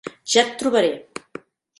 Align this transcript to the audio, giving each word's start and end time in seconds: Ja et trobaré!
Ja 0.35 0.43
et 0.43 0.55
trobaré! 0.61 0.89